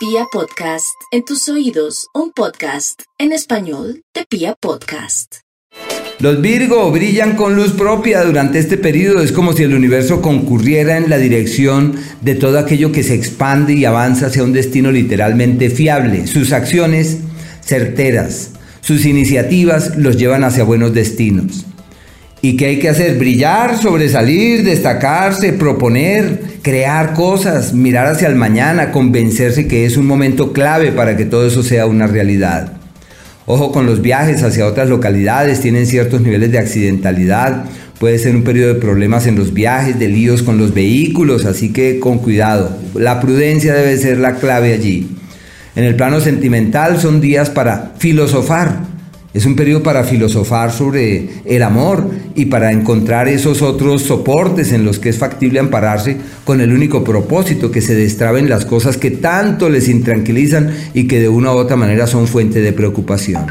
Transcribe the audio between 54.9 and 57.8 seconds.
que es factible ampararse con el único propósito que